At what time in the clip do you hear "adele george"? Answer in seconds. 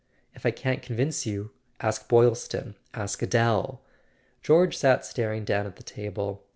3.21-4.75